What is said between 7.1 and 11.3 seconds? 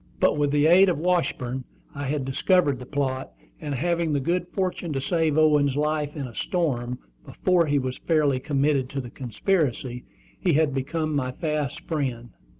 before he was fairly committed to the conspiracy, he had become